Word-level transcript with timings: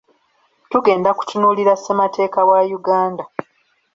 Tugenda 0.71 1.09
kutunuulira 1.17 1.73
ssemateeka 1.77 2.39
wa 2.49 2.59
Uganda. 2.77 3.23